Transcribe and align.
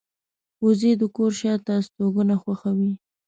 وزې 0.63 0.91
د 1.01 1.03
کور 1.15 1.31
شاته 1.39 1.73
استوګنه 1.79 2.35
خوښوي 2.41 2.91